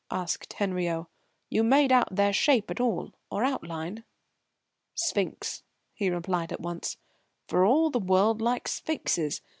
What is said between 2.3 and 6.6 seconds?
shape at all, or outline?" "Sphinx," he replied at